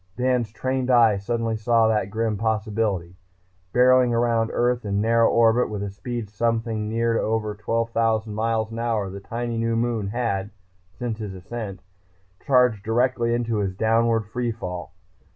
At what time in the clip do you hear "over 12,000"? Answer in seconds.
7.19-8.33